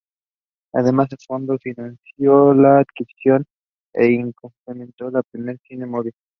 [0.73, 3.45] Además el fondo financió la adquisición
[3.93, 6.13] e implementación del primer cine móvil.